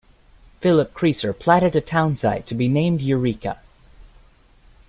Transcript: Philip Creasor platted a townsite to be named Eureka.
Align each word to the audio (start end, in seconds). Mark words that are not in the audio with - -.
Philip 0.61 0.95
Creasor 0.95 1.31
platted 1.37 1.75
a 1.75 1.79
townsite 1.79 2.47
to 2.47 2.55
be 2.55 2.67
named 2.67 3.01
Eureka. 3.01 3.59